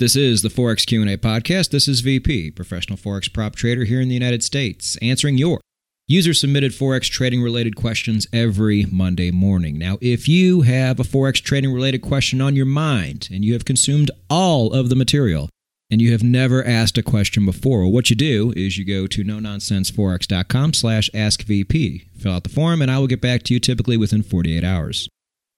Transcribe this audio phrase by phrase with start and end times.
[0.00, 1.72] This is the Forex Q&A podcast.
[1.72, 5.60] This is VP, professional forex prop trader here in the United States, answering your
[6.08, 9.78] user submitted forex trading related questions every Monday morning.
[9.78, 13.66] Now, if you have a forex trading related question on your mind and you have
[13.66, 15.50] consumed all of the material
[15.90, 19.06] and you have never asked a question before, well, what you do is you go
[19.06, 23.52] to no nonsenseforex.com slash askvp, fill out the form, and I will get back to
[23.52, 25.10] you typically within 48 hours.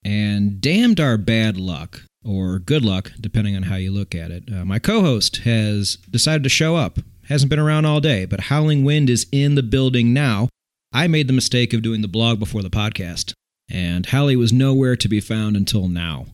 [0.04, 4.44] And damned our bad luck or good luck, depending on how you look at it.
[4.52, 6.98] Uh, my co host has decided to show up.
[7.28, 10.48] Hasn't been around all day, but Howling Wind is in the building now.
[10.92, 13.32] I made the mistake of doing the blog before the podcast,
[13.70, 16.26] and Hallie was nowhere to be found until now.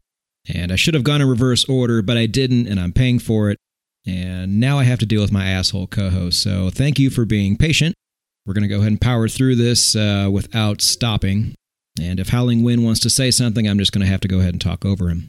[0.53, 3.51] And I should have gone in reverse order, but I didn't, and I'm paying for
[3.51, 3.59] it.
[4.07, 6.43] And now I have to deal with my asshole co host.
[6.43, 7.95] So thank you for being patient.
[8.47, 11.55] We're going to go ahead and power through this uh, without stopping.
[12.01, 14.39] And if Howling Wind wants to say something, I'm just going to have to go
[14.39, 15.29] ahead and talk over him.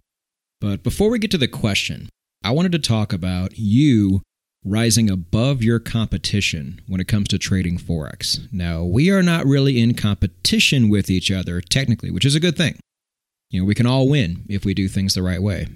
[0.61, 2.09] But before we get to the question,
[2.43, 4.21] I wanted to talk about you
[4.65, 8.39] rising above your competition when it comes to trading Forex.
[8.51, 12.57] Now, we are not really in competition with each other technically, which is a good
[12.57, 12.77] thing.
[13.49, 15.67] You know, we can all win if we do things the right way.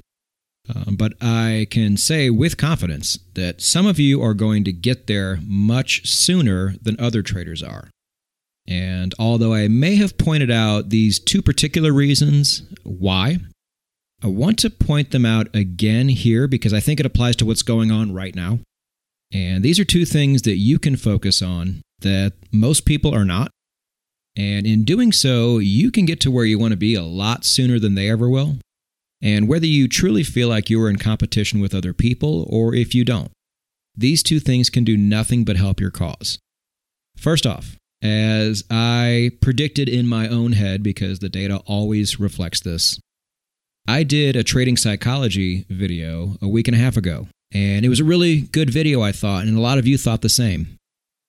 [0.73, 5.08] Um, but I can say with confidence that some of you are going to get
[5.08, 7.89] there much sooner than other traders are.
[8.65, 13.39] And although I may have pointed out these two particular reasons why,
[14.23, 17.61] I want to point them out again here because I think it applies to what's
[17.61, 18.59] going on right now.
[19.33, 23.52] And these are two things that you can focus on that most people are not.
[24.38, 27.43] And in doing so, you can get to where you want to be a lot
[27.43, 28.57] sooner than they ever will.
[29.21, 32.95] And whether you truly feel like you are in competition with other people or if
[32.95, 33.31] you don't,
[33.95, 36.39] these two things can do nothing but help your cause.
[37.17, 42.99] First off, as I predicted in my own head, because the data always reflects this,
[43.88, 48.00] I did a trading psychology video a week and a half ago, and it was
[48.00, 50.78] a really good video, I thought, and a lot of you thought the same.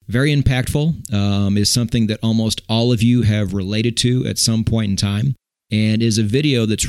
[0.07, 4.63] Very impactful, um, is something that almost all of you have related to at some
[4.63, 5.35] point in time,
[5.73, 6.87] and is a video that's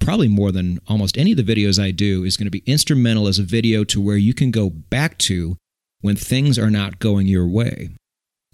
[0.00, 3.26] probably more than almost any of the videos I do is going to be instrumental
[3.26, 5.56] as a video to where you can go back to
[6.02, 7.90] when things are not going your way.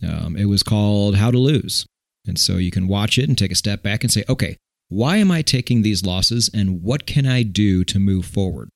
[0.06, 1.86] Um, it was called How to Lose.
[2.26, 4.56] And so you can watch it and take a step back and say, okay,
[4.92, 8.68] why am I taking these losses and what can I do to move forward?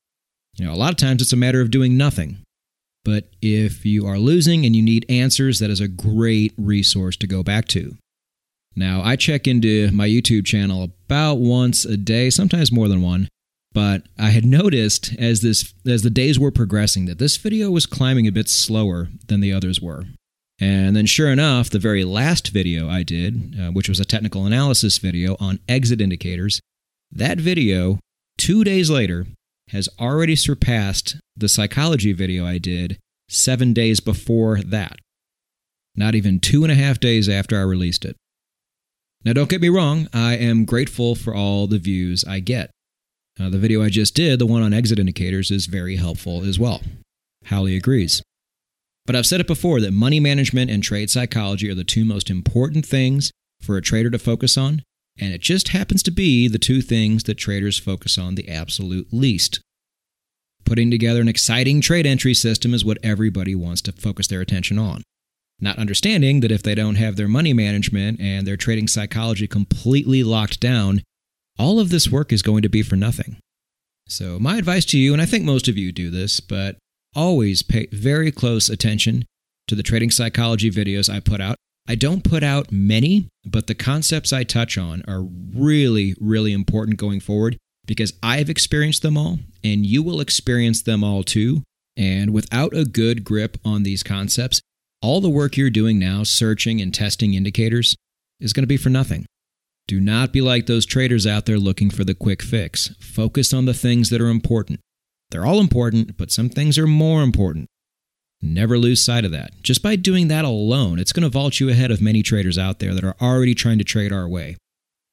[0.57, 2.39] You know, a lot of times it's a matter of doing nothing.
[3.05, 7.27] But if you are losing and you need answers, that is a great resource to
[7.27, 7.97] go back to.
[8.75, 13.29] Now, I check into my YouTube channel about once a day, sometimes more than one,
[13.73, 17.85] but I had noticed as this as the days were progressing that this video was
[17.85, 20.07] climbing a bit slower than the others were.
[20.59, 24.47] And then, sure enough, the very last video I did, uh, which was a technical
[24.47, 26.61] analysis video on exit indicators,
[27.13, 27.99] that video,
[28.39, 29.27] two days later,
[29.71, 34.99] has already surpassed the psychology video I did seven days before that.
[35.95, 38.17] Not even two and a half days after I released it.
[39.25, 42.71] Now, don't get me wrong, I am grateful for all the views I get.
[43.39, 46.59] Uh, the video I just did, the one on exit indicators, is very helpful as
[46.59, 46.81] well.
[47.47, 48.23] Hallie agrees.
[49.07, 52.29] But I've said it before that money management and trade psychology are the two most
[52.29, 53.31] important things
[53.63, 54.83] for a trader to focus on,
[55.19, 59.09] and it just happens to be the two things that traders focus on the absolute
[59.13, 59.61] least.
[60.65, 64.79] Putting together an exciting trade entry system is what everybody wants to focus their attention
[64.79, 65.03] on.
[65.61, 70.25] Not understanding that if they don't have their money management and their trading psychology completely
[70.25, 71.03] locked down,
[71.59, 73.37] all of this work is going to be for nothing.
[74.09, 76.77] So, my advice to you, and I think most of you do this, but
[77.17, 79.25] always pay very close attention
[79.67, 81.57] to the trading psychology videos I put out.
[81.89, 86.99] I don't put out many, but the concepts I touch on are really, really important
[86.99, 87.57] going forward
[87.87, 91.63] because I've experienced them all and you will experience them all too.
[91.97, 94.61] And without a good grip on these concepts,
[95.01, 97.95] all the work you're doing now, searching and testing indicators,
[98.41, 99.25] is going to be for nothing.
[99.87, 102.89] Do not be like those traders out there looking for the quick fix.
[103.01, 104.81] Focus on the things that are important.
[105.31, 107.69] They're all important, but some things are more important.
[108.43, 109.63] Never lose sight of that.
[109.63, 112.79] Just by doing that alone, it's going to vault you ahead of many traders out
[112.79, 114.57] there that are already trying to trade our way.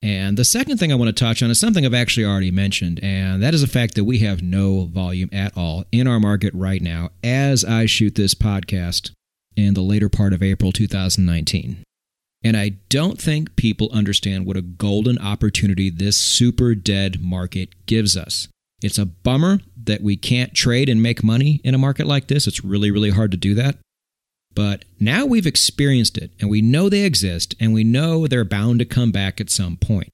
[0.01, 2.99] And the second thing I want to touch on is something I've actually already mentioned,
[3.01, 6.53] and that is the fact that we have no volume at all in our market
[6.53, 9.11] right now as I shoot this podcast
[9.55, 11.83] in the later part of April 2019.
[12.43, 18.17] And I don't think people understand what a golden opportunity this super dead market gives
[18.17, 18.49] us.
[18.81, 22.47] It's a bummer that we can't trade and make money in a market like this.
[22.47, 23.77] It's really, really hard to do that.
[24.55, 28.79] But now we've experienced it and we know they exist and we know they're bound
[28.79, 30.09] to come back at some point.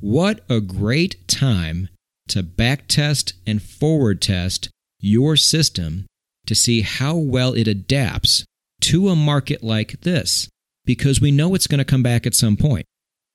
[0.00, 1.88] What a great time
[2.28, 4.68] to back test and forward test
[5.00, 6.06] your system
[6.46, 8.44] to see how well it adapts
[8.82, 10.48] to a market like this
[10.84, 12.86] because we know it's going to come back at some point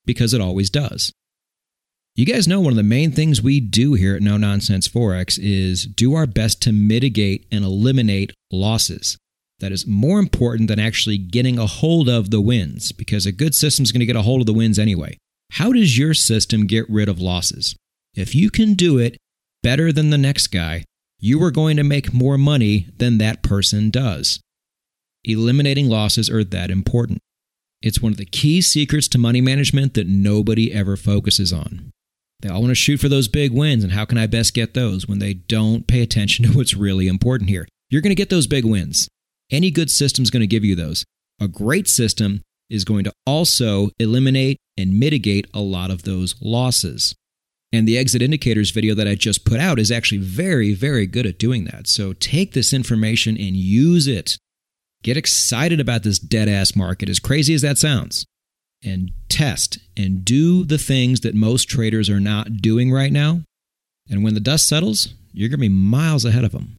[0.04, 1.12] because it always does.
[2.14, 5.38] You guys know one of the main things we do here at No Nonsense Forex
[5.42, 9.16] is do our best to mitigate and eliminate losses.
[9.60, 13.54] That is more important than actually getting a hold of the wins because a good
[13.54, 15.16] system is going to get a hold of the wins anyway.
[15.52, 17.74] How does your system get rid of losses?
[18.14, 19.16] If you can do it
[19.62, 20.84] better than the next guy,
[21.18, 24.38] you are going to make more money than that person does.
[25.24, 27.20] Eliminating losses are that important.
[27.80, 31.90] It's one of the key secrets to money management that nobody ever focuses on.
[32.42, 34.74] They all want to shoot for those big wins, and how can I best get
[34.74, 37.66] those when they don't pay attention to what's really important here?
[37.88, 39.08] You're going to get those big wins.
[39.50, 41.04] Any good system is going to give you those.
[41.40, 47.14] A great system is going to also eliminate and mitigate a lot of those losses.
[47.72, 51.26] And the exit indicators video that I just put out is actually very, very good
[51.26, 51.86] at doing that.
[51.86, 54.36] So take this information and use it.
[55.02, 58.24] Get excited about this dead ass market, as crazy as that sounds
[58.84, 63.40] and test and do the things that most traders are not doing right now.
[64.10, 66.76] And when the dust settles, you're going to be miles ahead of them.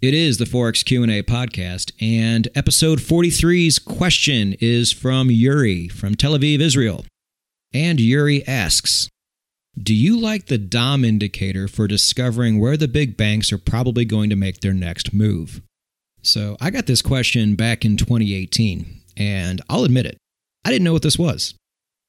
[0.00, 6.38] It is the Forex Q&A podcast and episode 43's question is from Yuri from Tel
[6.38, 7.04] Aviv, Israel.
[7.74, 9.08] And Yuri asks,
[9.76, 14.30] "Do you like the DOM indicator for discovering where the big banks are probably going
[14.30, 15.62] to make their next move?"
[16.22, 20.16] So, I got this question back in 2018, and I'll admit it.
[20.68, 21.54] I didn't know what this was.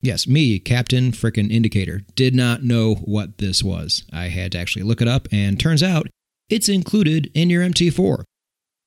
[0.02, 4.04] Yes, me, Captain Frickin' Indicator, did not know what this was.
[4.12, 6.08] I had to actually look it up, and turns out
[6.50, 8.26] it's included in your MT4.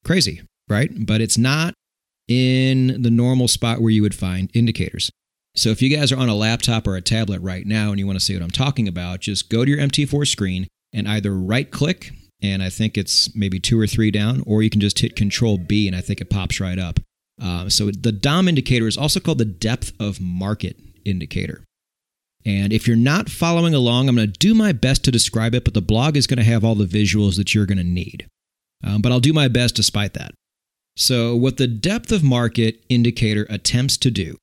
[0.05, 0.91] Crazy, right?
[1.07, 1.73] But it's not
[2.29, 5.11] in the normal spot where you would find indicators.
[5.57, 8.07] So if you guys are on a laptop or a tablet right now and you
[8.07, 11.35] want to see what I'm talking about, just go to your MT4 screen and either
[11.35, 12.11] right click,
[12.43, 15.57] and I think it's maybe two or three down, or you can just hit Control
[15.57, 17.01] B and I think it pops right up.
[17.41, 21.65] Uh, so the DOM indicator is also called the depth of market indicator.
[22.45, 25.65] And if you're not following along, I'm going to do my best to describe it,
[25.65, 28.27] but the blog is going to have all the visuals that you're going to need.
[28.85, 30.33] Um, but I'll do my best despite that.
[30.97, 34.37] So, what the depth of market indicator attempts to do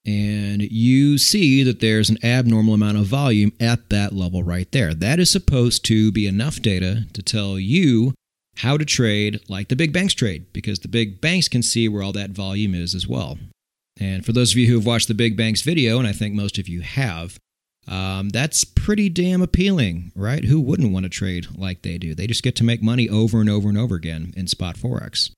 [0.06, 4.94] and you see that there's an abnormal amount of volume at that level right there,
[4.94, 8.14] that is supposed to be enough data to tell you
[8.58, 12.02] how to trade like the big banks trade, because the big banks can see where
[12.02, 13.38] all that volume is as well.
[13.98, 16.34] And for those of you who have watched the big banks video, and I think
[16.34, 17.40] most of you have,
[17.86, 20.44] um, that's pretty damn appealing, right?
[20.44, 22.14] Who wouldn't want to trade like they do?
[22.14, 25.30] They just get to make money over and over and over again in spot forex.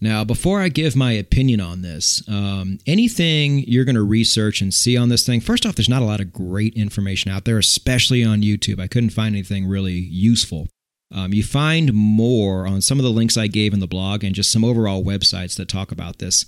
[0.00, 4.74] Now, before I give my opinion on this, um, anything you're going to research and
[4.74, 7.58] see on this thing, first off, there's not a lot of great information out there,
[7.58, 8.80] especially on YouTube.
[8.80, 10.68] I couldn't find anything really useful.
[11.14, 14.34] Um, you find more on some of the links I gave in the blog and
[14.34, 16.44] just some overall websites that talk about this.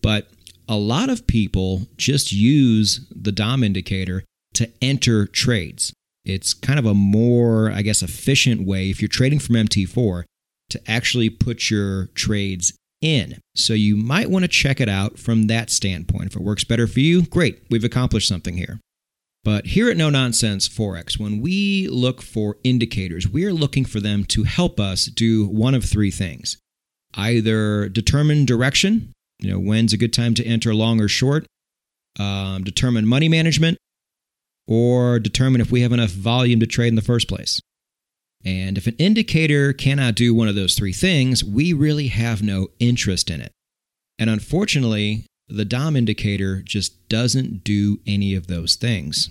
[0.00, 0.28] But
[0.66, 4.24] a lot of people just use the DOM indicator
[4.56, 5.92] to enter trades.
[6.24, 10.24] It's kind of a more, I guess, efficient way if you're trading from MT4
[10.70, 13.38] to actually put your trades in.
[13.54, 16.26] So you might want to check it out from that standpoint.
[16.26, 18.80] If it works better for you, great, we've accomplished something here.
[19.44, 24.00] But here at No Nonsense Forex, when we look for indicators, we are looking for
[24.00, 26.58] them to help us do one of three things
[27.18, 31.46] either determine direction, you know, when's a good time to enter long or short,
[32.18, 33.78] um, determine money management,
[34.66, 37.60] or determine if we have enough volume to trade in the first place.
[38.44, 42.68] And if an indicator cannot do one of those three things, we really have no
[42.78, 43.52] interest in it.
[44.18, 49.30] And unfortunately, the DOM indicator just doesn't do any of those things.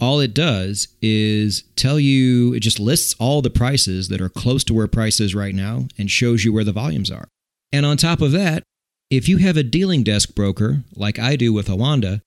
[0.00, 4.62] All it does is tell you, it just lists all the prices that are close
[4.64, 7.26] to where price is right now and shows you where the volumes are.
[7.72, 8.62] And on top of that,
[9.10, 12.20] if you have a dealing desk broker like I do with Oanda,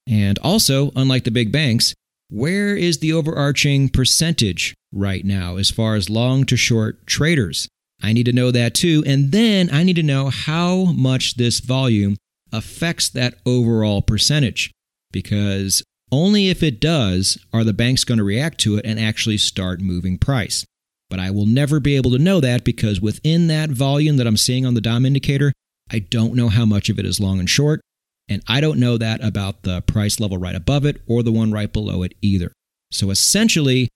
[0.07, 1.93] And also, unlike the big banks,
[2.31, 7.69] where is the overarching percentage right now as far as long to short traders?
[8.03, 9.03] I need to know that too.
[9.07, 12.17] And then I need to know how much this volume
[12.53, 14.71] affects that overall percentage.
[15.11, 19.39] Because only if it does are the banks going to react to it and actually
[19.39, 20.65] start moving price.
[21.11, 24.37] But I will never be able to know that because within that volume that I'm
[24.37, 25.53] seeing on the DOM indicator,
[25.91, 27.81] I don't know how much of it is long and short.
[28.29, 31.51] And I don't know that about the price level right above it or the one
[31.51, 32.53] right below it either.
[32.93, 33.89] So essentially,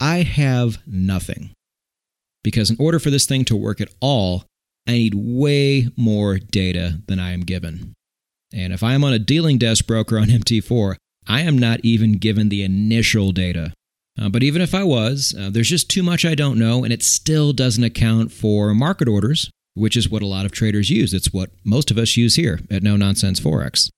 [0.00, 1.50] I have nothing.
[2.42, 4.44] Because in order for this thing to work at all,
[4.86, 7.94] I need way more data than I am given.
[8.52, 12.12] And if I am on a dealing desk broker on MT4, I am not even
[12.12, 13.72] given the initial data.
[14.20, 16.92] Uh, but even if I was, uh, there's just too much I don't know, and
[16.92, 21.14] it still doesn't account for market orders, which is what a lot of traders use.
[21.14, 23.88] It's what most of us use here at No Nonsense Forex.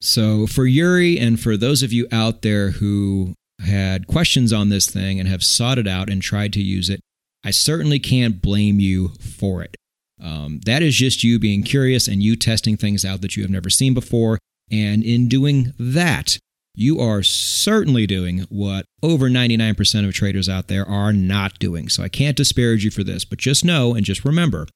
[0.00, 4.90] So, for Yuri and for those of you out there who had questions on this
[4.90, 7.00] thing and have sought it out and tried to use it,
[7.44, 9.76] I certainly can't blame you for it.
[10.22, 13.50] Um, that is just you being curious and you testing things out that you have
[13.50, 14.38] never seen before.
[14.70, 16.38] And in doing that,
[16.74, 21.88] you are certainly doing what over 99% of traders out there are not doing.
[21.88, 24.66] So I can't disparage you for this, but just know and just remember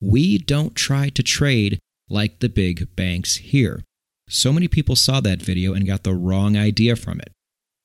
[0.00, 3.82] we don't try to trade like the big banks here.
[4.28, 7.32] So many people saw that video and got the wrong idea from it.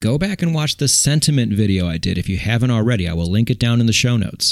[0.04, 3.08] Go back and watch the sentiment video I did if you haven't already.
[3.08, 4.52] I will link it down in the show notes.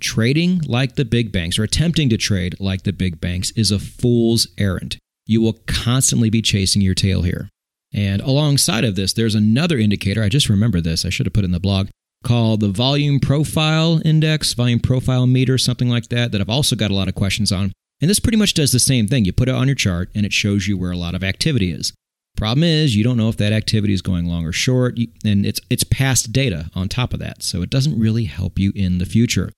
[0.00, 3.78] Trading like the big banks or attempting to trade like the big banks is a
[3.78, 4.96] fool's errand.
[5.26, 7.48] You will constantly be chasing your tail here.
[7.92, 10.24] And alongside of this, there's another indicator.
[10.24, 11.04] I just remember this.
[11.04, 11.86] I should have put it in the blog
[12.24, 16.90] called the Volume Profile Index, Volume Profile Meter, something like that, that I've also got
[16.90, 17.70] a lot of questions on.
[18.00, 19.24] And this pretty much does the same thing.
[19.24, 21.70] You put it on your chart and it shows you where a lot of activity
[21.70, 21.92] is.
[22.36, 25.60] Problem is, you don't know if that activity is going long or short, and it's
[25.70, 29.06] it's past data on top of that, so it doesn't really help you in the
[29.06, 29.52] future.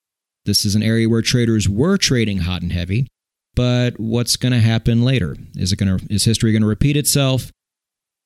[0.44, 3.08] This is an area where traders were trading hot and heavy,
[3.54, 5.36] but what's going to happen later?
[5.56, 7.50] Is it to is history going to repeat itself?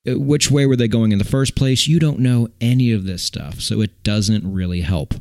[0.09, 1.87] Uh, which way were they going in the first place?
[1.87, 5.15] You don't know any of this stuff, so it doesn't really help.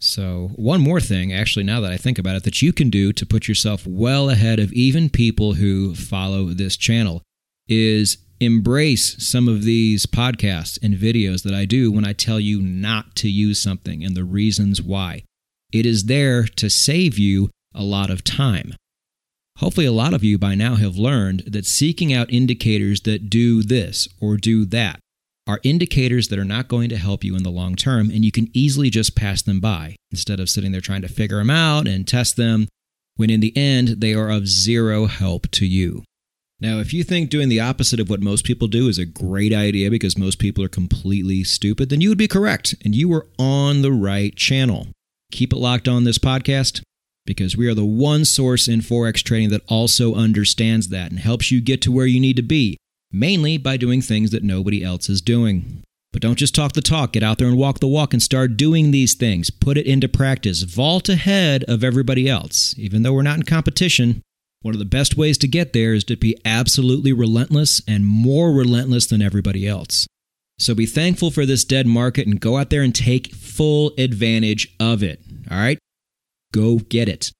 [0.00, 3.12] So, one more thing, actually, now that I think about it, that you can do
[3.12, 7.22] to put yourself well ahead of even people who follow this channel
[7.68, 12.60] is embrace some of these podcasts and videos that I do when I tell you
[12.60, 15.24] not to use something and the reasons why.
[15.72, 18.74] It is there to save you a lot of time.
[19.58, 23.62] Hopefully, a lot of you by now have learned that seeking out indicators that do
[23.62, 24.98] this or do that
[25.46, 28.32] are indicators that are not going to help you in the long term, and you
[28.32, 31.86] can easily just pass them by instead of sitting there trying to figure them out
[31.86, 32.66] and test them,
[33.16, 36.02] when in the end, they are of zero help to you.
[36.60, 39.52] Now, if you think doing the opposite of what most people do is a great
[39.52, 43.26] idea because most people are completely stupid, then you would be correct, and you were
[43.38, 44.88] on the right channel.
[45.32, 46.82] Keep it locked on this podcast
[47.26, 51.50] because we are the one source in Forex trading that also understands that and helps
[51.50, 52.76] you get to where you need to be,
[53.10, 55.82] mainly by doing things that nobody else is doing.
[56.12, 58.56] But don't just talk the talk, get out there and walk the walk and start
[58.56, 59.50] doing these things.
[59.50, 60.62] Put it into practice.
[60.62, 62.74] Vault ahead of everybody else.
[62.78, 64.22] Even though we're not in competition,
[64.64, 68.50] one of the best ways to get there is to be absolutely relentless and more
[68.50, 70.06] relentless than everybody else.
[70.58, 74.74] So be thankful for this dead market and go out there and take full advantage
[74.80, 75.20] of it.
[75.50, 75.78] All right?
[76.54, 77.30] Go get it.